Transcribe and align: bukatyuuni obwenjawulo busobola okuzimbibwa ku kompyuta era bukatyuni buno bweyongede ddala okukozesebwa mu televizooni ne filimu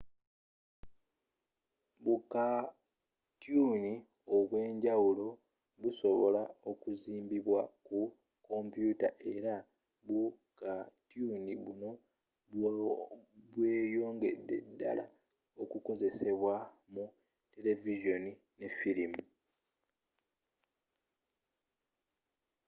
bukatyuuni 2.05 3.93
obwenjawulo 4.35 5.27
busobola 5.81 6.43
okuzimbibwa 6.69 7.61
ku 7.85 7.99
kompyuta 8.47 9.07
era 9.33 9.55
bukatyuni 10.07 11.53
buno 11.63 11.91
bweyongede 13.53 14.55
ddala 14.69 15.05
okukozesebwa 15.61 16.55
mu 16.93 17.05
televizooni 17.53 18.31
ne 18.57 18.67
filimu 18.77 19.21